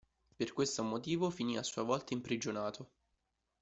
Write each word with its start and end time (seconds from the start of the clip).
Per 0.35 0.51
questo 0.53 0.81
motivo 0.81 1.29
finì 1.29 1.59
a 1.59 1.61
sua 1.61 1.83
volta 1.83 2.15
imprigionato. 2.15 2.89